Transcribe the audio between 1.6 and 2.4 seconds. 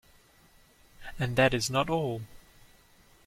not all.